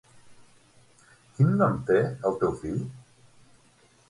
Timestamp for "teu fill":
2.45-2.81